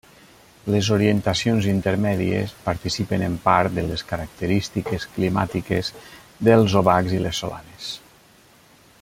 [0.75, 5.93] Les orientacions intermèdies participen en part de les característiques climàtiques
[6.49, 7.93] dels obacs i les solanes.